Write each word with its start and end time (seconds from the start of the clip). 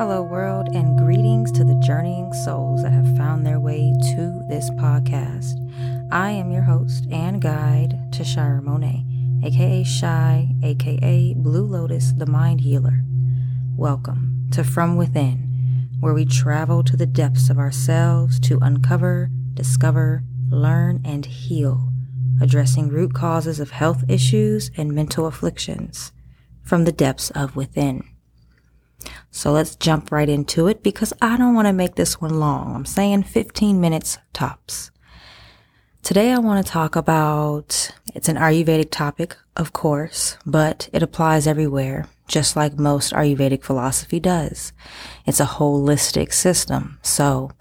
Hello, 0.00 0.22
world, 0.22 0.70
and 0.72 0.98
greetings 0.98 1.52
to 1.52 1.62
the 1.62 1.78
journeying 1.84 2.32
souls 2.32 2.82
that 2.82 2.90
have 2.90 3.18
found 3.18 3.44
their 3.44 3.60
way 3.60 3.92
to 4.14 4.42
this 4.48 4.70
podcast. 4.70 5.52
I 6.10 6.30
am 6.30 6.50
your 6.50 6.62
host 6.62 7.04
and 7.10 7.38
guide, 7.38 7.98
Tashira 8.10 8.62
Monet, 8.62 9.04
aka 9.44 9.84
Shy, 9.84 10.48
aka 10.62 11.34
Blue 11.34 11.66
Lotus, 11.66 12.12
the 12.12 12.24
Mind 12.24 12.62
Healer. 12.62 13.04
Welcome 13.76 14.48
to 14.52 14.64
From 14.64 14.96
Within, 14.96 15.90
where 16.00 16.14
we 16.14 16.24
travel 16.24 16.82
to 16.84 16.96
the 16.96 17.04
depths 17.04 17.50
of 17.50 17.58
ourselves 17.58 18.40
to 18.40 18.58
uncover, 18.62 19.28
discover, 19.52 20.24
learn, 20.48 21.02
and 21.04 21.26
heal, 21.26 21.92
addressing 22.40 22.88
root 22.88 23.12
causes 23.12 23.60
of 23.60 23.72
health 23.72 24.02
issues 24.08 24.70
and 24.78 24.94
mental 24.94 25.26
afflictions 25.26 26.12
from 26.62 26.86
the 26.86 26.92
depths 26.92 27.28
of 27.32 27.54
within. 27.54 28.02
So 29.30 29.52
let's 29.52 29.76
jump 29.76 30.10
right 30.10 30.28
into 30.28 30.66
it 30.66 30.82
because 30.82 31.12
I 31.22 31.36
don't 31.36 31.54
want 31.54 31.66
to 31.66 31.72
make 31.72 31.94
this 31.94 32.20
one 32.20 32.40
long. 32.40 32.74
I'm 32.74 32.86
saying 32.86 33.24
15 33.24 33.80
minutes 33.80 34.18
tops. 34.32 34.90
Today 36.02 36.32
I 36.32 36.38
want 36.38 36.64
to 36.64 36.72
talk 36.72 36.96
about, 36.96 37.90
it's 38.14 38.28
an 38.28 38.36
Ayurvedic 38.36 38.90
topic, 38.90 39.36
of 39.56 39.72
course, 39.72 40.38
but 40.46 40.88
it 40.92 41.02
applies 41.02 41.46
everywhere, 41.46 42.08
just 42.26 42.56
like 42.56 42.78
most 42.78 43.12
Ayurvedic 43.12 43.62
philosophy 43.62 44.18
does. 44.18 44.72
It's 45.26 45.40
a 45.40 45.44
holistic 45.44 46.32
system. 46.32 46.98
So 47.02 47.52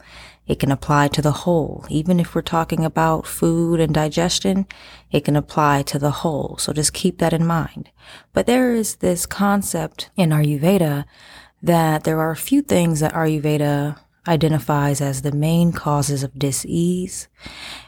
it 0.49 0.57
can 0.57 0.71
apply 0.71 1.07
to 1.07 1.21
the 1.21 1.31
whole. 1.31 1.85
Even 1.89 2.19
if 2.19 2.33
we're 2.33 2.41
talking 2.41 2.83
about 2.83 3.27
food 3.27 3.79
and 3.79 3.93
digestion, 3.93 4.65
it 5.11 5.23
can 5.23 5.35
apply 5.35 5.83
to 5.83 5.99
the 5.99 6.09
whole. 6.09 6.57
So 6.57 6.73
just 6.73 6.91
keep 6.91 7.19
that 7.19 7.33
in 7.33 7.45
mind. 7.45 7.91
But 8.33 8.47
there 8.47 8.73
is 8.73 8.95
this 8.95 9.27
concept 9.27 10.09
in 10.17 10.31
Ayurveda 10.31 11.05
that 11.61 12.03
there 12.03 12.19
are 12.19 12.31
a 12.31 12.35
few 12.35 12.63
things 12.63 12.99
that 12.99 13.13
Ayurveda 13.13 13.99
identifies 14.27 15.01
as 15.01 15.21
the 15.21 15.31
main 15.31 15.71
causes 15.71 16.23
of 16.23 16.39
disease. 16.39 17.27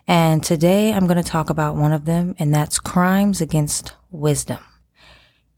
And 0.07 0.43
today 0.43 0.93
I'm 0.93 1.07
going 1.07 1.21
to 1.21 1.27
talk 1.27 1.49
about 1.49 1.75
one 1.75 1.91
of 1.91 2.05
them, 2.05 2.35
and 2.37 2.53
that's 2.53 2.77
crimes 2.77 3.41
against 3.41 3.95
wisdom. 4.11 4.59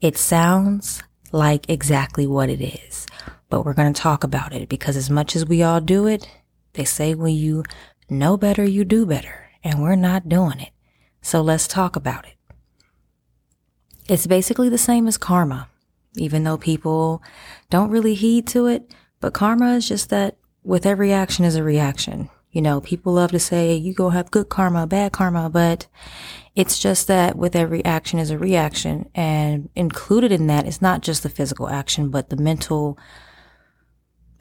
It 0.00 0.16
sounds 0.16 1.02
like 1.32 1.68
exactly 1.68 2.26
what 2.26 2.48
it 2.48 2.62
is, 2.62 3.06
but 3.50 3.66
we're 3.66 3.74
going 3.74 3.92
to 3.92 4.00
talk 4.00 4.24
about 4.24 4.54
it 4.54 4.70
because 4.70 4.96
as 4.96 5.10
much 5.10 5.36
as 5.36 5.44
we 5.44 5.62
all 5.62 5.82
do 5.82 6.06
it, 6.06 6.26
they 6.74 6.84
say 6.84 7.14
when 7.14 7.34
you 7.34 7.64
know 8.08 8.36
better, 8.36 8.64
you 8.64 8.84
do 8.84 9.06
better, 9.06 9.50
and 9.62 9.82
we're 9.82 9.96
not 9.96 10.28
doing 10.28 10.60
it. 10.60 10.70
So 11.22 11.40
let's 11.40 11.66
talk 11.66 11.96
about 11.96 12.26
it. 12.26 12.34
It's 14.08 14.26
basically 14.26 14.68
the 14.68 14.78
same 14.78 15.08
as 15.08 15.16
karma 15.16 15.68
even 16.16 16.44
though 16.44 16.58
people 16.58 17.22
don't 17.70 17.90
really 17.90 18.14
heed 18.14 18.46
to 18.48 18.66
it. 18.66 18.94
But 19.20 19.34
karma 19.34 19.74
is 19.74 19.88
just 19.88 20.10
that 20.10 20.36
with 20.62 20.86
every 20.86 21.12
action 21.12 21.44
is 21.44 21.56
a 21.56 21.62
reaction. 21.62 22.30
You 22.50 22.62
know, 22.62 22.80
people 22.80 23.14
love 23.14 23.32
to 23.32 23.40
say 23.40 23.74
you 23.74 23.94
go 23.94 24.10
have 24.10 24.30
good 24.30 24.48
karma, 24.48 24.86
bad 24.86 25.12
karma, 25.12 25.50
but 25.50 25.86
it's 26.54 26.78
just 26.78 27.08
that 27.08 27.36
with 27.36 27.56
every 27.56 27.84
action 27.84 28.18
is 28.18 28.30
a 28.30 28.38
reaction. 28.38 29.10
And 29.14 29.70
included 29.74 30.30
in 30.30 30.46
that 30.48 30.66
is 30.66 30.80
not 30.80 31.02
just 31.02 31.22
the 31.22 31.28
physical 31.28 31.68
action, 31.68 32.10
but 32.10 32.30
the 32.30 32.36
mental 32.36 32.98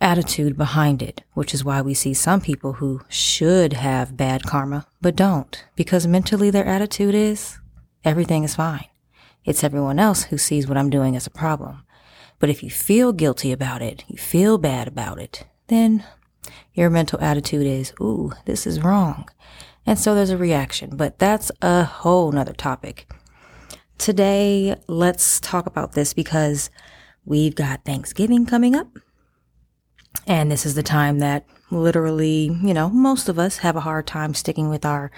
attitude 0.03 0.57
behind 0.57 1.01
it, 1.01 1.23
which 1.33 1.53
is 1.53 1.63
why 1.63 1.81
we 1.81 1.93
see 1.93 2.13
some 2.13 2.41
people 2.41 2.73
who 2.73 3.01
should 3.07 3.73
have 3.73 4.17
bad 4.17 4.43
karma, 4.43 4.85
but 5.01 5.15
don't, 5.15 5.65
because 5.75 6.05
mentally 6.05 6.49
their 6.49 6.65
attitude 6.65 7.15
is 7.15 7.57
everything 8.03 8.43
is 8.43 8.55
fine. 8.55 8.85
It's 9.45 9.63
everyone 9.63 9.99
else 9.99 10.23
who 10.25 10.37
sees 10.37 10.67
what 10.67 10.77
I'm 10.77 10.89
doing 10.89 11.15
as 11.15 11.25
a 11.25 11.31
problem. 11.31 11.83
But 12.39 12.49
if 12.49 12.61
you 12.61 12.69
feel 12.69 13.13
guilty 13.13 13.53
about 13.53 13.81
it, 13.81 14.03
you 14.07 14.17
feel 14.17 14.57
bad 14.57 14.87
about 14.89 15.19
it, 15.19 15.45
then 15.67 16.03
your 16.73 16.89
mental 16.89 17.21
attitude 17.21 17.65
is, 17.65 17.93
ooh, 18.01 18.33
this 18.45 18.67
is 18.67 18.83
wrong. 18.83 19.29
And 19.85 19.97
so 19.97 20.13
there's 20.13 20.29
a 20.29 20.37
reaction, 20.37 20.97
but 20.97 21.19
that's 21.19 21.51
a 21.61 21.83
whole 21.83 22.31
nother 22.31 22.53
topic. 22.53 23.09
Today, 23.97 24.75
let's 24.87 25.39
talk 25.39 25.65
about 25.65 25.93
this 25.93 26.13
because 26.13 26.69
we've 27.23 27.55
got 27.55 27.85
Thanksgiving 27.85 28.45
coming 28.45 28.75
up. 28.75 28.87
And 30.25 30.51
this 30.51 30.65
is 30.65 30.75
the 30.75 30.83
time 30.83 31.19
that 31.19 31.45
literally, 31.69 32.57
you 32.63 32.73
know, 32.73 32.89
most 32.89 33.29
of 33.29 33.39
us 33.39 33.57
have 33.57 33.75
a 33.75 33.81
hard 33.81 34.07
time 34.07 34.33
sticking 34.33 34.69
with 34.69 34.85
our 34.85 35.11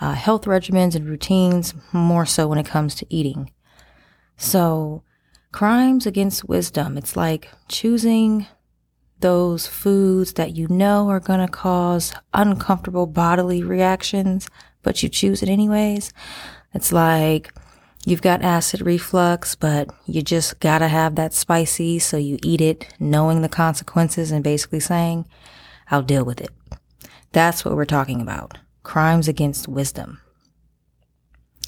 uh, 0.00 0.12
health 0.12 0.44
regimens 0.44 0.94
and 0.94 1.08
routines, 1.08 1.74
more 1.92 2.26
so 2.26 2.48
when 2.48 2.58
it 2.58 2.66
comes 2.66 2.94
to 2.96 3.06
eating. 3.08 3.50
So, 4.36 5.02
crimes 5.52 6.06
against 6.06 6.48
wisdom, 6.48 6.98
it's 6.98 7.16
like 7.16 7.48
choosing 7.68 8.46
those 9.20 9.66
foods 9.66 10.34
that 10.34 10.54
you 10.56 10.66
know 10.68 11.08
are 11.08 11.20
going 11.20 11.40
to 11.40 11.50
cause 11.50 12.12
uncomfortable 12.34 13.06
bodily 13.06 13.62
reactions, 13.62 14.48
but 14.82 15.02
you 15.02 15.08
choose 15.08 15.42
it 15.42 15.48
anyways. 15.48 16.12
It's 16.74 16.92
like 16.92 17.54
you've 18.06 18.22
got 18.22 18.42
acid 18.42 18.82
reflux, 18.82 19.54
but 19.54 19.90
you 20.06 20.22
just 20.22 20.60
got 20.60 20.78
to 20.78 20.88
have 20.88 21.14
that 21.16 21.34
spicy, 21.34 21.98
so 21.98 22.16
you 22.16 22.38
eat 22.42 22.60
it 22.60 22.86
knowing 22.98 23.42
the 23.42 23.48
consequences 23.48 24.30
and 24.30 24.44
basically 24.44 24.80
saying, 24.80 25.26
I'll 25.90 26.02
deal 26.02 26.24
with 26.24 26.40
it. 26.40 26.50
That's 27.32 27.64
what 27.64 27.74
we're 27.74 27.84
talking 27.84 28.20
about. 28.20 28.58
Crimes 28.82 29.28
against 29.28 29.66
wisdom. 29.68 30.20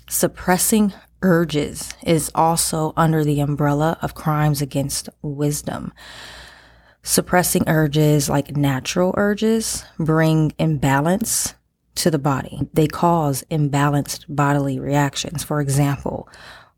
Suppressing 0.08 0.92
urges 1.22 1.92
is 2.04 2.30
also 2.34 2.92
under 2.97 3.24
the 3.24 3.41
umbrella 3.41 3.98
of 4.00 4.14
crimes 4.14 4.62
against 4.62 5.08
wisdom. 5.22 5.92
Suppressing 7.03 7.68
urges 7.68 8.28
like 8.28 8.56
natural 8.56 9.12
urges 9.16 9.84
bring 9.98 10.53
imbalance 10.58 11.54
to 11.96 12.10
the 12.10 12.18
body. 12.18 12.60
They 12.72 12.86
cause 12.86 13.44
imbalanced 13.50 14.24
bodily 14.28 14.78
reactions. 14.78 15.44
For 15.44 15.60
example, 15.60 16.28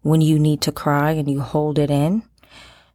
when 0.02 0.20
you 0.20 0.38
need 0.38 0.60
to 0.62 0.72
cry 0.72 1.12
and 1.12 1.30
you 1.30 1.40
hold 1.40 1.78
it 1.78 1.90
in, 1.90 2.22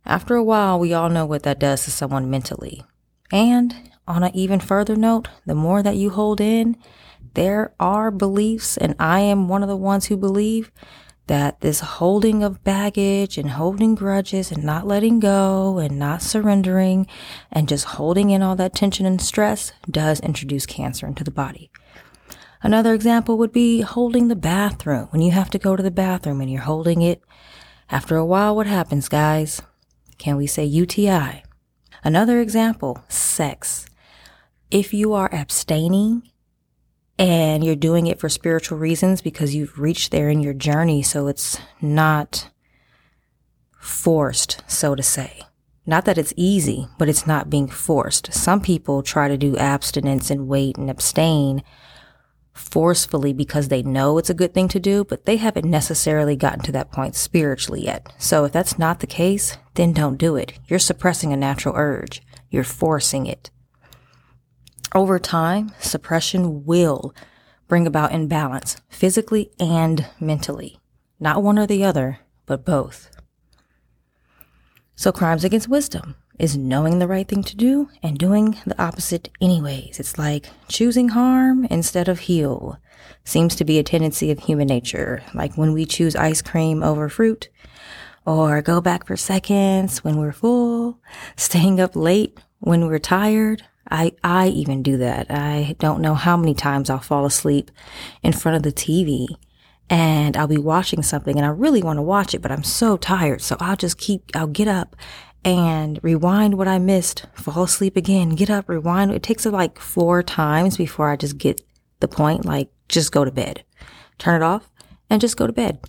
after 0.05 0.35
a 0.35 0.43
while, 0.43 0.79
we 0.79 0.93
all 0.93 1.09
know 1.09 1.25
what 1.25 1.43
that 1.43 1.59
does 1.59 1.83
to 1.85 1.91
someone 1.91 2.29
mentally. 2.29 2.83
And 3.31 3.91
on 4.07 4.23
an 4.23 4.35
even 4.35 4.59
further 4.59 4.95
note, 4.95 5.29
the 5.45 5.55
more 5.55 5.81
that 5.81 5.95
you 5.95 6.09
hold 6.09 6.41
in, 6.41 6.77
there 7.35 7.73
are 7.79 8.11
beliefs, 8.11 8.77
and 8.77 8.95
I 8.99 9.21
am 9.21 9.47
one 9.47 9.63
of 9.63 9.69
the 9.69 9.77
ones 9.77 10.05
who 10.05 10.17
believe 10.17 10.71
that 11.27 11.61
this 11.61 11.79
holding 11.79 12.43
of 12.43 12.63
baggage 12.63 13.37
and 13.37 13.51
holding 13.51 13.95
grudges 13.95 14.51
and 14.51 14.63
not 14.63 14.85
letting 14.85 15.19
go 15.19 15.77
and 15.77 15.97
not 15.97 16.21
surrendering 16.21 17.07
and 17.51 17.69
just 17.69 17.85
holding 17.85 18.29
in 18.29 18.41
all 18.41 18.57
that 18.57 18.75
tension 18.75 19.05
and 19.05 19.21
stress 19.21 19.71
does 19.89 20.19
introduce 20.19 20.65
cancer 20.65 21.07
into 21.07 21.23
the 21.23 21.31
body. 21.31 21.71
Another 22.63 22.93
example 22.93 23.37
would 23.37 23.51
be 23.51 23.81
holding 23.81 24.29
the 24.29 24.35
bathroom. 24.35 25.07
When 25.11 25.21
you 25.21 25.31
have 25.31 25.49
to 25.49 25.59
go 25.59 25.75
to 25.75 25.83
the 25.83 25.91
bathroom 25.91 26.39
and 26.39 26.49
you're 26.49 26.61
holding 26.61 27.01
it, 27.01 27.21
after 27.91 28.15
a 28.15 28.25
while, 28.25 28.55
what 28.55 28.67
happens, 28.67 29.09
guys? 29.09 29.61
Can 30.17 30.37
we 30.37 30.47
say 30.47 30.63
UTI? 30.63 31.43
Another 32.05 32.39
example, 32.39 33.03
sex. 33.09 33.85
If 34.71 34.93
you 34.93 35.13
are 35.13 35.29
abstaining 35.33 36.23
and 37.19 37.63
you're 37.63 37.75
doing 37.75 38.07
it 38.07 38.19
for 38.19 38.29
spiritual 38.29 38.77
reasons 38.77 39.21
because 39.21 39.53
you've 39.53 39.77
reached 39.77 40.11
there 40.11 40.29
in 40.29 40.39
your 40.39 40.53
journey. 40.53 41.03
So 41.03 41.27
it's 41.27 41.59
not 41.81 42.49
forced, 43.77 44.63
so 44.67 44.95
to 44.95 45.03
say. 45.03 45.41
Not 45.85 46.05
that 46.05 46.17
it's 46.17 46.33
easy, 46.37 46.87
but 46.97 47.09
it's 47.09 47.27
not 47.27 47.49
being 47.49 47.67
forced. 47.67 48.33
Some 48.33 48.61
people 48.61 49.03
try 49.03 49.27
to 49.27 49.37
do 49.37 49.57
abstinence 49.57 50.31
and 50.31 50.47
wait 50.47 50.77
and 50.77 50.89
abstain 50.89 51.61
forcefully 52.53 53.33
because 53.33 53.67
they 53.67 53.81
know 53.83 54.17
it's 54.17 54.29
a 54.29 54.35
good 54.35 54.53
thing 54.53 54.67
to 54.69 54.79
do, 54.79 55.03
but 55.03 55.25
they 55.25 55.37
haven't 55.37 55.69
necessarily 55.69 56.35
gotten 56.35 56.61
to 56.61 56.71
that 56.71 56.91
point 56.91 57.15
spiritually 57.15 57.85
yet. 57.85 58.13
So 58.17 58.45
if 58.45 58.51
that's 58.51 58.79
not 58.79 58.99
the 58.99 59.07
case, 59.07 59.57
then 59.73 59.93
don't 59.93 60.17
do 60.17 60.35
it. 60.35 60.53
You're 60.67 60.79
suppressing 60.79 61.33
a 61.33 61.37
natural 61.37 61.75
urge. 61.75 62.21
You're 62.49 62.63
forcing 62.63 63.25
it. 63.25 63.49
Over 64.93 65.17
time, 65.17 65.71
suppression 65.79 66.65
will 66.65 67.15
bring 67.67 67.87
about 67.87 68.11
imbalance 68.11 68.77
physically 68.89 69.51
and 69.59 70.07
mentally. 70.19 70.79
Not 71.19 71.41
one 71.41 71.57
or 71.57 71.65
the 71.65 71.83
other, 71.83 72.19
but 72.45 72.65
both. 72.65 73.09
So, 74.95 75.11
crimes 75.11 75.43
against 75.43 75.67
wisdom 75.67 76.15
is 76.39 76.57
knowing 76.57 76.99
the 76.99 77.07
right 77.07 77.27
thing 77.27 77.43
to 77.43 77.55
do 77.55 77.89
and 78.01 78.17
doing 78.17 78.57
the 78.65 78.81
opposite 78.81 79.29
anyways. 79.39 79.99
It's 79.99 80.17
like 80.17 80.47
choosing 80.67 81.09
harm 81.09 81.65
instead 81.65 82.07
of 82.07 82.21
heal. 82.21 82.79
Seems 83.23 83.55
to 83.55 83.65
be 83.65 83.79
a 83.79 83.83
tendency 83.83 84.31
of 84.31 84.39
human 84.39 84.67
nature, 84.67 85.23
like 85.33 85.55
when 85.55 85.73
we 85.73 85.85
choose 85.85 86.15
ice 86.15 86.41
cream 86.41 86.83
over 86.83 87.07
fruit, 87.07 87.49
or 88.25 88.61
go 88.61 88.81
back 88.81 89.05
for 89.05 89.15
seconds 89.15 90.03
when 90.03 90.17
we're 90.17 90.31
full, 90.31 90.99
staying 91.35 91.79
up 91.79 91.95
late 91.95 92.39
when 92.59 92.87
we're 92.87 92.99
tired, 92.99 93.63
I, 93.89 94.13
I 94.23 94.47
even 94.47 94.81
do 94.81 94.97
that. 94.97 95.27
I 95.29 95.75
don't 95.79 96.01
know 96.01 96.15
how 96.15 96.37
many 96.37 96.53
times 96.53 96.89
I'll 96.89 96.99
fall 96.99 97.25
asleep 97.25 97.69
in 98.21 98.33
front 98.33 98.55
of 98.55 98.63
the 98.63 98.71
TV 98.71 99.27
and 99.89 100.37
I'll 100.37 100.47
be 100.47 100.57
watching 100.57 101.03
something 101.03 101.35
and 101.35 101.45
I 101.45 101.49
really 101.49 101.83
want 101.83 101.97
to 101.97 102.03
watch 102.03 102.33
it, 102.33 102.41
but 102.41 102.51
I'm 102.51 102.63
so 102.63 102.97
tired. 102.97 103.41
So 103.41 103.57
I'll 103.59 103.75
just 103.75 103.97
keep, 103.97 104.31
I'll 104.33 104.47
get 104.47 104.67
up 104.67 104.95
and 105.45 105.99
rewind 106.01 106.57
what 106.57 106.67
I 106.67 106.79
missed, 106.79 107.25
fall 107.33 107.63
asleep 107.63 107.97
again, 107.97 108.35
get 108.35 108.49
up, 108.49 108.69
rewind. 108.69 109.11
It 109.11 109.23
takes 109.23 109.45
it 109.45 109.51
like 109.51 109.79
four 109.79 110.23
times 110.23 110.77
before 110.77 111.09
I 111.09 111.15
just 111.15 111.37
get 111.37 111.61
the 111.99 112.07
point, 112.07 112.45
like 112.45 112.69
just 112.89 113.11
go 113.11 113.25
to 113.25 113.31
bed, 113.31 113.63
turn 114.17 114.41
it 114.41 114.45
off 114.45 114.69
and 115.09 115.21
just 115.21 115.37
go 115.37 115.47
to 115.47 115.53
bed. 115.53 115.79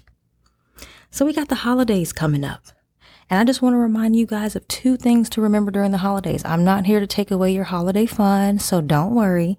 So 1.11 1.25
we 1.25 1.33
got 1.33 1.49
the 1.49 1.57
holidays 1.57 2.13
coming 2.13 2.45
up. 2.45 2.65
And 3.31 3.41
I 3.41 3.45
just 3.45 3.63
want 3.63 3.73
to 3.73 3.79
remind 3.79 4.17
you 4.17 4.27
guys 4.27 4.55
of 4.55 4.69
two 4.69 4.97
things 4.97 5.31
to 5.31 5.41
remember 5.41 5.71
during 5.71 5.93
the 5.93 5.99
holidays. 5.99 6.45
I'm 6.45 6.65
not 6.65 6.87
here 6.87 7.01
to 7.01 7.07
take 7.07 7.31
away 7.31 7.53
your 7.53 7.65
holiday 7.65 8.05
fun, 8.05 8.59
so 8.59 8.81
don't 8.81 9.15
worry. 9.15 9.59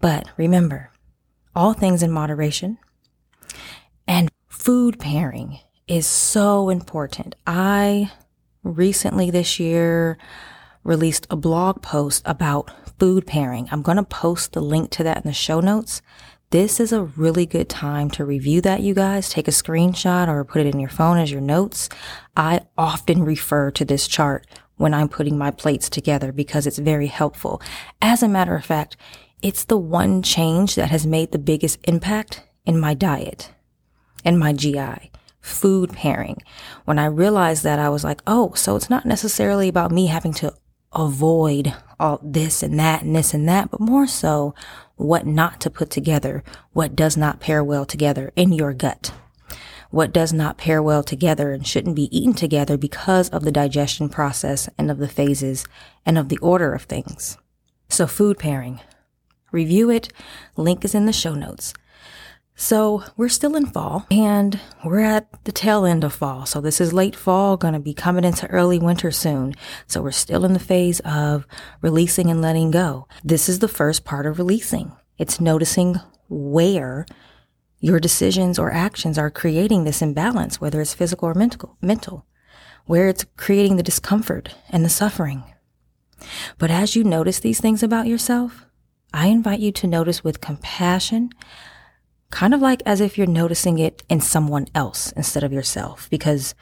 But 0.00 0.28
remember, 0.36 0.90
all 1.54 1.74
things 1.74 2.02
in 2.02 2.10
moderation. 2.10 2.78
And 4.06 4.30
food 4.48 4.98
pairing 4.98 5.60
is 5.86 6.06
so 6.06 6.70
important. 6.70 7.34
I 7.46 8.10
recently 8.62 9.30
this 9.30 9.58
year 9.58 10.18
released 10.84 11.26
a 11.30 11.36
blog 11.36 11.82
post 11.82 12.22
about 12.24 12.70
food 12.98 13.26
pairing. 13.26 13.68
I'm 13.70 13.82
going 13.82 13.96
to 13.96 14.02
post 14.02 14.52
the 14.52 14.60
link 14.60 14.90
to 14.92 15.04
that 15.04 15.18
in 15.18 15.22
the 15.24 15.32
show 15.32 15.60
notes. 15.60 16.02
This 16.50 16.80
is 16.80 16.92
a 16.92 17.04
really 17.04 17.46
good 17.46 17.68
time 17.68 18.10
to 18.10 18.24
review 18.24 18.60
that, 18.60 18.82
you 18.82 18.92
guys. 18.94 19.30
Take 19.30 19.48
a 19.48 19.52
screenshot 19.52 20.28
or 20.28 20.44
put 20.44 20.66
it 20.66 20.74
in 20.74 20.80
your 20.80 20.90
phone 20.90 21.16
as 21.16 21.30
your 21.30 21.40
notes. 21.40 21.88
I 22.36 22.60
often 22.76 23.24
refer 23.24 23.70
to 23.70 23.84
this 23.84 24.06
chart 24.06 24.46
when 24.76 24.92
I'm 24.92 25.08
putting 25.08 25.38
my 25.38 25.50
plates 25.50 25.88
together 25.88 26.30
because 26.30 26.66
it's 26.66 26.78
very 26.78 27.06
helpful. 27.06 27.62
As 28.02 28.22
a 28.22 28.28
matter 28.28 28.54
of 28.54 28.64
fact, 28.64 28.96
it's 29.40 29.64
the 29.64 29.78
one 29.78 30.22
change 30.22 30.74
that 30.74 30.90
has 30.90 31.06
made 31.06 31.32
the 31.32 31.38
biggest 31.38 31.78
impact 31.84 32.42
in 32.66 32.78
my 32.78 32.94
diet 32.94 33.50
and 34.24 34.38
my 34.38 34.52
GI 34.52 35.10
food 35.42 35.92
pairing. 35.92 36.38
When 36.84 36.98
I 36.98 37.06
realized 37.06 37.64
that, 37.64 37.78
I 37.78 37.90
was 37.90 38.04
like, 38.04 38.22
oh, 38.26 38.52
so 38.54 38.76
it's 38.76 38.88
not 38.88 39.04
necessarily 39.04 39.68
about 39.68 39.90
me 39.90 40.06
having 40.06 40.32
to 40.34 40.54
avoid 40.94 41.74
all 41.98 42.20
this 42.22 42.62
and 42.62 42.78
that 42.78 43.02
and 43.02 43.14
this 43.14 43.34
and 43.34 43.48
that, 43.48 43.70
but 43.70 43.80
more 43.80 44.06
so 44.06 44.54
what 44.96 45.26
not 45.26 45.60
to 45.60 45.70
put 45.70 45.90
together, 45.90 46.44
what 46.72 46.94
does 46.94 47.16
not 47.16 47.40
pair 47.40 47.62
well 47.62 47.84
together 47.84 48.32
in 48.36 48.52
your 48.52 48.72
gut, 48.72 49.12
what 49.90 50.12
does 50.12 50.32
not 50.32 50.58
pair 50.58 50.82
well 50.82 51.02
together 51.02 51.52
and 51.52 51.66
shouldn't 51.66 51.96
be 51.96 52.16
eaten 52.16 52.34
together 52.34 52.76
because 52.76 53.28
of 53.30 53.42
the 53.42 53.52
digestion 53.52 54.08
process 54.08 54.68
and 54.78 54.90
of 54.90 54.98
the 54.98 55.08
phases 55.08 55.64
and 56.06 56.16
of 56.16 56.28
the 56.28 56.38
order 56.38 56.72
of 56.72 56.82
things. 56.82 57.36
So 57.88 58.06
food 58.06 58.38
pairing, 58.38 58.80
review 59.50 59.90
it. 59.90 60.12
Link 60.56 60.84
is 60.84 60.94
in 60.94 61.06
the 61.06 61.12
show 61.12 61.34
notes. 61.34 61.74
So 62.62 63.02
we're 63.16 63.28
still 63.28 63.56
in 63.56 63.66
fall 63.66 64.06
and 64.08 64.60
we're 64.84 65.00
at 65.00 65.26
the 65.42 65.50
tail 65.50 65.84
end 65.84 66.04
of 66.04 66.12
fall. 66.12 66.46
So 66.46 66.60
this 66.60 66.80
is 66.80 66.92
late 66.92 67.16
fall, 67.16 67.56
going 67.56 67.74
to 67.74 67.80
be 67.80 67.92
coming 67.92 68.22
into 68.22 68.46
early 68.46 68.78
winter 68.78 69.10
soon. 69.10 69.56
So 69.88 70.00
we're 70.00 70.12
still 70.12 70.44
in 70.44 70.52
the 70.52 70.60
phase 70.60 71.00
of 71.00 71.44
releasing 71.80 72.30
and 72.30 72.40
letting 72.40 72.70
go. 72.70 73.08
This 73.24 73.48
is 73.48 73.58
the 73.58 73.66
first 73.66 74.04
part 74.04 74.26
of 74.26 74.38
releasing. 74.38 74.92
It's 75.18 75.40
noticing 75.40 75.96
where 76.28 77.04
your 77.80 77.98
decisions 77.98 78.60
or 78.60 78.70
actions 78.70 79.18
are 79.18 79.28
creating 79.28 79.82
this 79.82 80.00
imbalance, 80.00 80.60
whether 80.60 80.80
it's 80.80 80.94
physical 80.94 81.30
or 81.30 81.34
mental, 81.34 81.76
mental, 81.82 82.26
where 82.86 83.08
it's 83.08 83.26
creating 83.36 83.76
the 83.76 83.82
discomfort 83.82 84.54
and 84.70 84.84
the 84.84 84.88
suffering. 84.88 85.42
But 86.58 86.70
as 86.70 86.94
you 86.94 87.02
notice 87.02 87.40
these 87.40 87.60
things 87.60 87.82
about 87.82 88.06
yourself, 88.06 88.66
I 89.12 89.26
invite 89.26 89.58
you 89.58 89.72
to 89.72 89.88
notice 89.88 90.22
with 90.22 90.40
compassion, 90.40 91.30
kind 92.32 92.54
of 92.54 92.60
like 92.60 92.82
as 92.84 93.00
if 93.00 93.16
you're 93.16 93.26
noticing 93.26 93.78
it 93.78 94.02
in 94.08 94.20
someone 94.20 94.66
else 94.74 95.12
instead 95.12 95.44
of 95.44 95.52
yourself, 95.52 96.08
because 96.10 96.54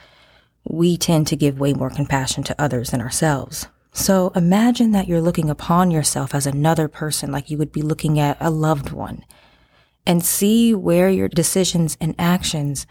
we 0.69 0.99
tend 0.99 1.27
to 1.29 1.37
give 1.37 1.59
way 1.59 1.73
more 1.73 1.89
compassion 1.89 2.43
to 2.43 2.61
others 2.61 2.91
than 2.91 3.01
ourselves. 3.01 3.69
So 3.93 4.33
imagine 4.35 4.91
that 4.93 5.09
you're 5.09 5.21
looking 5.21 5.49
upon 5.49 5.91
yourself 5.91 6.35
as 6.35 6.45
another 6.45 6.89
person, 6.89 7.33
like 7.33 7.51
you 7.51 7.57
would 7.57 7.73
be 7.73 7.83
looking 7.83 8.19
at 8.19 8.37
a 8.41 8.51
loved 8.51 8.91
one, 8.91 9.25
and 10.05 10.25
see 10.25 10.75
where 10.75 11.09
your 11.09 11.29
decisions 11.29 11.97
and 12.01 12.15
actions 12.19 12.87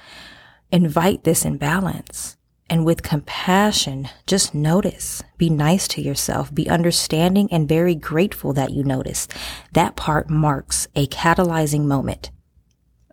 invite 0.71 1.25
this 1.25 1.45
imbalance. 1.45 2.37
And 2.69 2.85
with 2.85 3.03
compassion, 3.03 4.07
just 4.25 4.53
notice. 4.53 5.21
Be 5.37 5.49
nice 5.49 5.87
to 5.89 6.01
yourself. 6.01 6.53
Be 6.53 6.69
understanding 6.69 7.49
and 7.51 7.67
very 7.67 7.95
grateful 7.95 8.53
that 8.53 8.71
you 8.71 8.83
notice. 8.83 9.27
That 9.73 9.95
part 9.95 10.29
marks 10.29 10.87
a 10.95 11.07
catalyzing 11.07 11.85
moment 11.85 12.29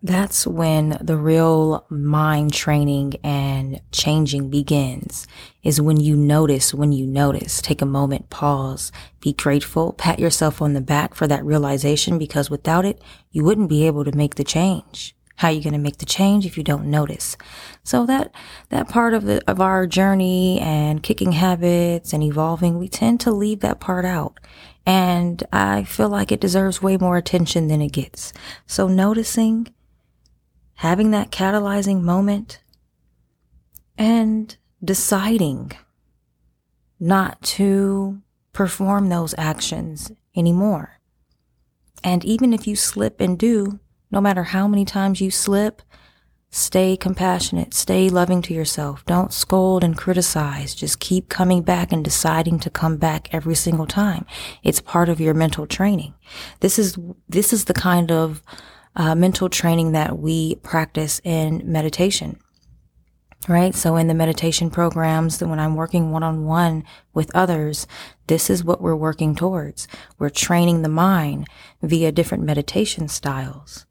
that's 0.06 0.47
when 0.47 0.99
the 1.00 1.17
real 1.17 1.85
mind 1.91 2.53
training 2.53 3.14
and 3.25 3.81
changing 3.93 4.50
begins 4.50 5.26
is 5.62 5.81
when 5.81 5.99
you 5.99 6.17
notice, 6.17 6.73
when 6.73 6.93
you 6.93 7.06
notice, 7.06 7.61
take 7.61 7.82
a 7.82 7.87
moment, 7.87 8.31
pause, 8.31 8.93
be 9.20 9.32
grateful, 9.32 9.93
pat 9.93 10.19
yourself 10.19 10.62
on 10.62 10.73
the 10.73 10.81
back 10.81 11.14
for 11.14 11.26
that 11.26 11.44
realization 11.44 12.19
because 12.19 12.50
without 12.50 12.85
it, 12.85 13.00
you 13.31 13.44
wouldn't 13.44 13.69
be 13.69 13.87
able 13.87 14.05
to 14.05 14.17
make 14.17 14.37
the 14.37 14.44
change. 14.44 15.14
How 15.37 15.49
are 15.49 15.53
you 15.53 15.62
going 15.62 15.75
to 15.75 15.79
make 15.79 15.99
the 15.99 16.06
change 16.06 16.47
if 16.47 16.56
you 16.56 16.64
don't 16.64 16.91
notice? 16.91 17.37
So 17.82 18.06
that, 18.06 18.32
that 18.70 18.88
part 18.88 19.12
of 19.12 19.25
the, 19.25 19.43
of 19.50 19.61
our 19.61 19.87
journey 19.87 20.61
and 20.61 21.03
kicking 21.03 21.32
habits 21.32 22.12
and 22.14 22.23
evolving, 22.23 22.79
we 22.79 22.88
tend 22.88 23.20
to 23.20 23.32
leave 23.32 23.61
that 23.61 23.79
part 23.79 24.06
out. 24.06 24.38
And 24.87 25.43
I 25.53 25.85
feel 25.85 26.08
like 26.08 26.32
it 26.32 26.41
deserves 26.41 26.81
way 26.81 26.97
more 26.97 27.17
attention 27.17 27.69
than 27.69 27.82
it 27.82 27.93
gets. 27.93 28.32
So 28.67 28.88
noticing, 28.88 29.69
having 30.76 31.11
that 31.11 31.31
catalyzing 31.31 32.02
moment 32.02 32.61
and 33.99 34.56
deciding 34.84 35.73
not 37.00 37.40
to 37.43 38.20
perform 38.52 39.08
those 39.08 39.34
actions 39.37 40.12
anymore. 40.34 41.00
And 42.05 42.25
even 42.25 42.52
if 42.52 42.67
you 42.67 42.76
slip 42.76 43.20
and 43.20 43.38
do, 43.38 43.81
no 44.11 44.20
matter 44.20 44.44
how 44.44 44.69
many 44.69 44.84
times 44.84 45.20
you 45.20 45.31
slip, 45.31 45.82
stay 46.50 46.96
compassionate, 46.96 47.75
stay 47.75 48.08
loving 48.08 48.40
to 48.43 48.55
yourself. 48.55 49.05
Don't 49.06 49.32
scold 49.32 49.82
and 49.82 49.96
criticize. 49.96 50.75
Just 50.75 51.00
keep 51.00 51.29
coming 51.29 51.62
back 51.62 51.93
and 51.93 52.05
deciding 52.05 52.58
to 52.61 52.70
come 52.70 52.96
back 52.96 53.29
every 53.32 53.55
single 53.55 53.87
time. 53.87 54.25
It's 54.62 54.81
part 54.81 55.08
of 55.08 55.20
your 55.20 55.34
mental 55.34 55.67
training. 55.67 56.14
This 56.61 56.79
is, 56.79 56.99
this 57.29 57.52
is 57.52 57.64
the 57.64 57.75
kind 57.75 58.12
of 58.12 58.43
uh, 58.96 59.14
mental 59.14 59.48
training 59.48 59.93
that 59.93 60.19
we 60.19 60.56
practice 60.56 61.20
in 61.22 61.62
meditation. 61.64 62.40
Right. 63.48 63.76
So 63.76 63.94
in 63.94 64.08
the 64.08 64.14
meditation 64.14 64.70
programs 64.70 65.38
that 65.38 65.46
when 65.46 65.60
I'm 65.60 65.76
working 65.76 66.10
one 66.10 66.25
on 66.25 66.46
one 66.46 66.82
with 67.14 67.31
others, 67.32 67.87
this 68.26 68.50
is 68.50 68.64
what 68.64 68.81
we're 68.81 68.96
working 68.96 69.37
towards. 69.37 69.87
We're 70.19 70.31
training 70.31 70.82
the 70.82 70.88
mind 70.88 71.46
via 71.81 72.10
different 72.10 72.43
meditation 72.43 73.06
styles. 73.06 73.86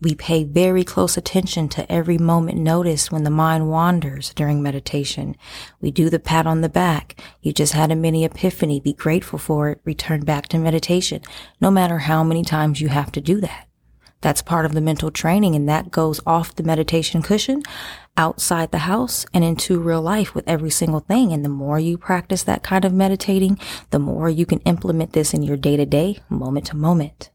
We 0.00 0.14
pay 0.14 0.44
very 0.44 0.84
close 0.84 1.16
attention 1.16 1.68
to 1.70 1.90
every 1.90 2.18
moment 2.18 2.58
noticed 2.58 3.10
when 3.10 3.24
the 3.24 3.30
mind 3.30 3.70
wanders 3.70 4.32
during 4.34 4.62
meditation. 4.62 5.36
We 5.80 5.90
do 5.90 6.10
the 6.10 6.18
pat 6.18 6.46
on 6.46 6.60
the 6.60 6.68
back. 6.68 7.20
You 7.40 7.52
just 7.52 7.72
had 7.72 7.90
a 7.90 7.96
mini 7.96 8.24
epiphany. 8.24 8.80
Be 8.80 8.92
grateful 8.92 9.38
for 9.38 9.70
it. 9.70 9.80
Return 9.84 10.20
back 10.20 10.48
to 10.48 10.58
meditation. 10.58 11.22
No 11.60 11.70
matter 11.70 11.98
how 11.98 12.22
many 12.22 12.42
times 12.42 12.80
you 12.80 12.88
have 12.88 13.10
to 13.12 13.20
do 13.20 13.40
that. 13.40 13.68
That's 14.20 14.42
part 14.42 14.66
of 14.66 14.72
the 14.72 14.80
mental 14.80 15.10
training 15.10 15.54
and 15.54 15.68
that 15.68 15.90
goes 15.90 16.20
off 16.26 16.54
the 16.54 16.62
meditation 16.62 17.22
cushion 17.22 17.62
outside 18.16 18.70
the 18.72 18.78
house 18.78 19.26
and 19.32 19.44
into 19.44 19.78
real 19.78 20.00
life 20.00 20.34
with 20.34 20.48
every 20.48 20.70
single 20.70 21.00
thing. 21.00 21.32
And 21.32 21.44
the 21.44 21.50
more 21.50 21.78
you 21.78 21.98
practice 21.98 22.42
that 22.42 22.62
kind 22.62 22.84
of 22.84 22.92
meditating, 22.92 23.58
the 23.90 23.98
more 23.98 24.28
you 24.28 24.46
can 24.46 24.60
implement 24.60 25.12
this 25.12 25.34
in 25.34 25.42
your 25.42 25.56
day 25.56 25.76
to 25.76 25.86
day, 25.86 26.18
moment 26.28 26.66
to 26.66 26.76
moment. 26.76 27.30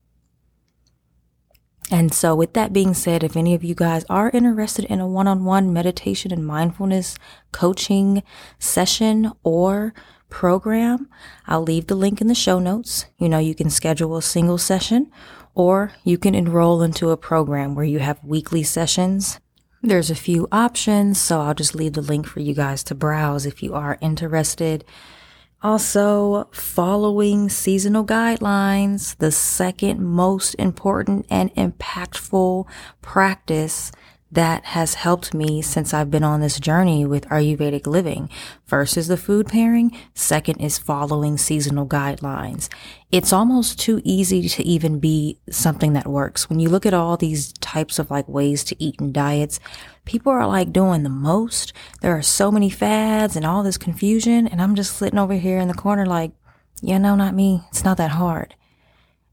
And 1.91 2.13
so, 2.13 2.33
with 2.33 2.53
that 2.53 2.71
being 2.71 2.93
said, 2.93 3.21
if 3.21 3.35
any 3.35 3.53
of 3.53 3.65
you 3.65 3.75
guys 3.75 4.05
are 4.09 4.29
interested 4.29 4.85
in 4.85 5.01
a 5.01 5.07
one 5.07 5.27
on 5.27 5.43
one 5.43 5.73
meditation 5.73 6.31
and 6.31 6.47
mindfulness 6.47 7.17
coaching 7.51 8.23
session 8.57 9.33
or 9.43 9.93
program, 10.29 11.09
I'll 11.47 11.63
leave 11.63 11.87
the 11.87 11.95
link 11.95 12.21
in 12.21 12.27
the 12.27 12.33
show 12.33 12.59
notes. 12.59 13.07
You 13.17 13.27
know, 13.27 13.39
you 13.39 13.53
can 13.53 13.69
schedule 13.69 14.15
a 14.15 14.21
single 14.21 14.57
session 14.57 15.11
or 15.53 15.91
you 16.05 16.17
can 16.17 16.33
enroll 16.33 16.81
into 16.81 17.09
a 17.09 17.17
program 17.17 17.75
where 17.75 17.83
you 17.83 17.99
have 17.99 18.23
weekly 18.23 18.63
sessions. 18.63 19.41
There's 19.83 20.09
a 20.09 20.15
few 20.15 20.47
options, 20.49 21.19
so 21.19 21.41
I'll 21.41 21.53
just 21.53 21.75
leave 21.75 21.93
the 21.93 22.01
link 22.01 22.25
for 22.25 22.39
you 22.39 22.53
guys 22.53 22.83
to 22.85 22.95
browse 22.95 23.45
if 23.45 23.61
you 23.61 23.73
are 23.73 23.97
interested. 23.99 24.85
Also, 25.63 26.47
following 26.51 27.47
seasonal 27.47 28.03
guidelines, 28.03 29.15
the 29.17 29.31
second 29.31 30.01
most 30.01 30.55
important 30.55 31.23
and 31.29 31.53
impactful 31.53 32.65
practice 33.03 33.91
that 34.31 34.63
has 34.65 34.93
helped 34.95 35.33
me 35.33 35.61
since 35.61 35.93
I've 35.93 36.09
been 36.09 36.23
on 36.23 36.39
this 36.39 36.59
journey 36.59 37.05
with 37.05 37.27
Ayurvedic 37.27 37.85
living. 37.85 38.29
First 38.65 38.97
is 38.97 39.07
the 39.07 39.17
food 39.17 39.47
pairing. 39.47 39.95
Second 40.13 40.55
is 40.61 40.77
following 40.77 41.37
seasonal 41.37 41.85
guidelines. 41.85 42.69
It's 43.11 43.33
almost 43.33 43.77
too 43.77 44.01
easy 44.05 44.47
to 44.47 44.63
even 44.63 44.99
be 44.99 45.37
something 45.49 45.93
that 45.93 46.07
works. 46.07 46.49
When 46.49 46.59
you 46.59 46.69
look 46.69 46.85
at 46.85 46.93
all 46.93 47.17
these 47.17 47.51
types 47.53 47.99
of 47.99 48.09
like 48.09 48.27
ways 48.27 48.63
to 48.63 48.83
eat 48.83 49.01
and 49.01 49.13
diets, 49.13 49.59
people 50.05 50.31
are 50.31 50.47
like 50.47 50.73
doing 50.73 51.03
the 51.03 51.09
most. 51.09 51.73
There 52.01 52.15
are 52.15 52.21
so 52.21 52.51
many 52.51 52.69
fads 52.69 53.35
and 53.35 53.45
all 53.45 53.63
this 53.63 53.77
confusion. 53.77 54.47
And 54.47 54.61
I'm 54.61 54.75
just 54.75 54.97
sitting 54.97 55.19
over 55.19 55.33
here 55.33 55.59
in 55.59 55.67
the 55.67 55.73
corner 55.73 56.05
like, 56.05 56.31
yeah, 56.81 56.97
no, 56.97 57.15
not 57.15 57.35
me. 57.35 57.63
It's 57.69 57.83
not 57.83 57.97
that 57.97 58.11
hard. 58.11 58.55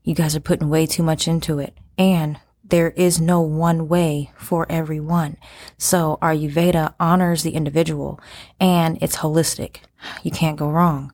You 0.03 0.15
guys 0.15 0.37
are 0.37 0.41
putting 0.41 0.69
way 0.69 0.87
too 0.87 1.03
much 1.03 1.27
into 1.29 1.59
it. 1.59 1.77
And 1.97 2.39
there 2.65 2.91
is 2.91 3.21
no 3.21 3.41
one 3.41 3.89
way 3.89 4.31
for 4.37 4.67
everyone. 4.71 5.39
So 5.79 6.19
Ayurveda 6.21 6.95
honors 7.01 7.43
the 7.43 7.53
individual 7.55 8.21
and 8.61 8.99
it's 9.01 9.17
holistic. 9.17 9.79
You 10.23 10.31
can't 10.31 10.59
go 10.59 10.69
wrong. 10.69 11.13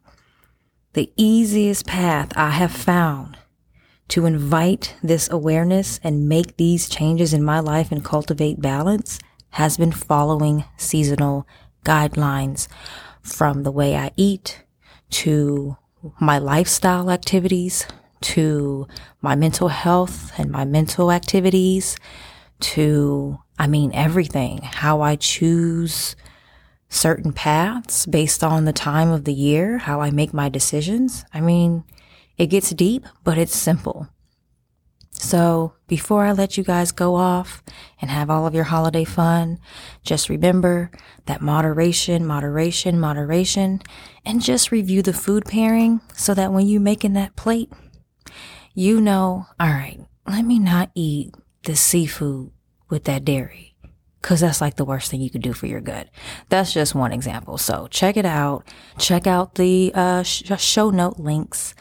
The 0.95 1.13
easiest 1.17 1.87
path 1.87 2.33
I 2.37 2.51
have 2.51 2.73
found 2.73 3.39
to 4.09 4.27
invite 4.27 4.97
this 5.03 5.31
awareness 5.31 5.99
and 6.05 6.29
make 6.29 6.57
these 6.57 6.89
changes 6.89 7.33
in 7.33 7.43
my 7.43 7.61
life 7.61 7.91
and 7.91 8.05
cultivate 8.05 8.61
balance 8.61 9.19
has 9.55 9.77
been 9.77 9.93
following 9.93 10.65
seasonal 10.77 11.47
guidelines 11.85 12.67
from 13.23 13.63
the 13.63 13.71
way 13.71 13.97
I 13.97 14.11
eat 14.17 14.65
to 15.11 15.77
my 16.21 16.39
lifestyle 16.39 17.09
activities 17.09 17.87
to 18.21 18.89
my 19.21 19.37
mental 19.37 19.69
health 19.69 20.33
and 20.39 20.51
my 20.51 20.65
mental 20.65 21.13
activities 21.13 21.97
to, 22.61 23.39
I 23.57 23.69
mean, 23.69 23.93
everything, 23.95 24.63
how 24.63 25.03
I 25.03 25.15
choose 25.15 26.17
certain 26.89 27.33
paths 27.33 28.07
based 28.07 28.43
on 28.43 28.65
the 28.65 28.73
time 28.73 29.11
of 29.11 29.25
the 29.25 29.33
year, 29.33 29.79
how 29.79 30.01
I 30.01 30.11
make 30.11 30.35
my 30.35 30.49
decisions. 30.49 31.25
I 31.33 31.41
mean, 31.41 31.85
it 32.37 32.47
gets 32.47 32.71
deep, 32.71 33.07
but 33.23 33.39
it's 33.39 33.55
simple. 33.55 34.09
So 35.25 35.73
before 35.87 36.27
I 36.27 36.33
let 36.33 36.59
you 36.59 36.65
guys 36.65 36.93
go 36.93 37.15
off 37.15 37.63
and 37.99 38.11
have 38.11 38.29
all 38.29 38.47
of 38.47 38.55
your 38.55 38.65
holiday 38.65 39.05
fun, 39.05 39.59
just 40.03 40.29
remember 40.29 40.91
that 41.25 41.41
moderation, 41.41 42.27
moderation, 42.27 43.01
moderation, 43.01 43.81
and 44.27 44.43
just 44.43 44.71
review 44.71 45.01
the 45.01 45.15
food 45.15 45.47
pairing 45.47 46.03
so 46.15 46.35
that 46.35 46.53
when 46.53 46.67
you're 46.67 46.79
making 46.79 47.15
that 47.15 47.37
plate, 47.37 47.73
you 48.75 49.01
know, 49.01 49.47
all 49.59 49.69
right, 49.69 49.99
let 50.29 50.45
me 50.45 50.59
not 50.59 50.91
eat 50.95 51.35
the 51.63 51.75
seafood 51.75 52.51
with 52.91 53.05
that 53.05 53.25
dairy 53.25 53.75
because 54.21 54.41
that's 54.41 54.61
like 54.61 54.77
the 54.77 54.85
worst 54.85 55.11
thing 55.11 55.23
you 55.23 55.31
could 55.31 55.41
do 55.43 55.55
for 55.55 55.67
your 55.67 55.81
gut. 55.81 56.11
That's 56.51 56.75
just 56.75 56.95
one 56.95 57.13
example. 57.13 57.57
So 57.57 57.89
check 57.91 58.19
it 58.19 58.27
out. 58.27 58.69
Check 58.99 59.27
out 59.27 59.55
the 59.55 59.91
uh, 59.95 60.23
sh- 60.23 60.53
show 60.59 60.91
note 60.91 61.19
links. 61.19 61.75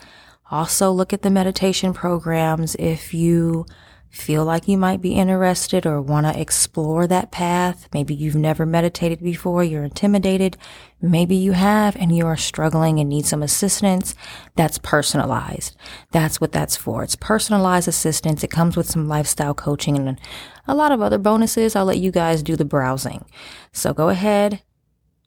Also 0.54 0.92
look 0.92 1.14
at 1.14 1.24
the 1.24 1.32
meditation 1.32 1.96
programs 1.96 2.76
if 2.76 3.12
you 3.12 3.66
feel 4.12 4.46
like 4.46 4.68
you 4.68 4.78
might 4.78 5.02
be 5.02 5.16
interested 5.16 5.84
or 5.88 6.00
want 6.00 6.28
to 6.28 6.40
explore 6.40 7.08
that 7.08 7.32
path. 7.32 7.90
Maybe 7.92 8.14
you've 8.14 8.36
never 8.36 8.64
meditated 8.64 9.24
before, 9.24 9.64
you're 9.64 9.84
intimidated. 9.84 10.56
Maybe 11.02 11.36
you 11.36 11.54
have 11.54 11.96
and 11.96 12.16
you 12.16 12.28
are 12.28 12.38
struggling 12.38 13.00
and 13.00 13.10
need 13.10 13.26
some 13.26 13.42
assistance. 13.42 14.14
That's 14.56 14.78
personalized. 14.78 15.76
That's 16.12 16.40
what 16.40 16.52
that's 16.52 16.78
for. 16.78 17.02
It's 17.02 17.16
personalized 17.16 17.88
assistance. 17.88 18.44
It 18.44 18.52
comes 18.52 18.78
with 18.78 18.88
some 18.88 19.08
lifestyle 19.08 19.56
coaching 19.56 19.98
and 19.98 20.20
a 20.68 20.76
lot 20.76 20.92
of 20.92 21.02
other 21.02 21.18
bonuses. 21.18 21.76
I'll 21.76 21.86
let 21.86 21.98
you 21.98 22.12
guys 22.12 22.44
do 22.44 22.56
the 22.56 22.64
browsing. 22.64 23.26
So 23.72 23.92
go 23.92 24.10
ahead, 24.10 24.62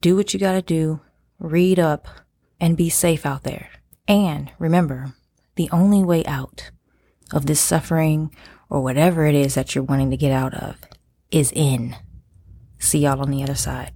do 0.01 0.15
what 0.15 0.33
you 0.33 0.39
got 0.39 0.53
to 0.53 0.63
do, 0.63 1.01
read 1.41 1.81
up, 1.81 2.07
and 2.61 2.77
be 2.77 2.89
safe 2.89 3.27
out 3.27 3.43
there. 3.43 3.71
And 4.09 4.53
remember, 4.61 5.16
the 5.57 5.69
only 5.73 6.05
way 6.05 6.25
out 6.27 6.71
of 7.33 7.47
this 7.47 7.61
suffering 7.61 8.35
or 8.71 8.83
whatever 8.83 9.27
it 9.27 9.35
is 9.35 9.55
that 9.55 9.75
you're 9.75 9.85
wanting 9.85 10.11
to 10.11 10.17
get 10.17 10.33
out 10.33 10.55
of 10.55 10.77
is 11.31 11.53
in. 11.53 11.97
See 12.79 13.01
y'all 13.01 13.21
on 13.21 13.31
the 13.31 13.43
other 13.43 13.55
side. 13.55 13.93